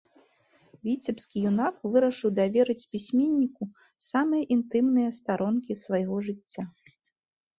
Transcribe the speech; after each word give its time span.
Віцебскі 0.87 1.37
юнак 1.49 1.75
вырашыў 1.95 2.29
даверыць 2.39 2.85
пісьменніку 2.95 3.63
самыя 4.09 4.43
інтымныя 4.55 5.09
старонкі 5.19 5.77
свайго 5.83 6.15
жыцця. 6.29 6.63